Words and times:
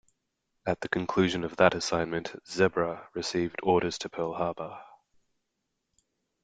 At 0.65 0.81
the 0.81 0.89
conclusion 0.89 1.43
of 1.43 1.57
that 1.57 1.75
assignment, 1.75 2.33
"Zebra" 2.49 3.09
received 3.13 3.59
orders 3.61 3.99
to 3.99 4.09
Pearl 4.09 4.33
Harbor. 4.33 4.83